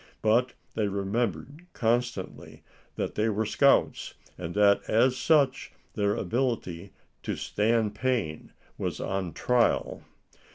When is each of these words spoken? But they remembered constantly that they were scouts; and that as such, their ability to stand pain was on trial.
But 0.23 0.53
they 0.73 0.87
remembered 0.87 1.67
constantly 1.73 2.63
that 2.95 3.13
they 3.13 3.29
were 3.29 3.45
scouts; 3.45 4.15
and 4.35 4.55
that 4.55 4.81
as 4.87 5.15
such, 5.15 5.73
their 5.93 6.15
ability 6.15 6.91
to 7.21 7.35
stand 7.35 7.93
pain 7.93 8.51
was 8.79 8.99
on 8.99 9.31
trial. 9.31 10.01